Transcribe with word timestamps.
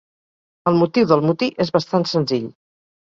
El 0.71 0.79
motiu 0.79 1.05
del 1.11 1.23
motí 1.27 1.49
és 1.67 1.73
bastant 1.77 2.09
senzill. 2.13 2.49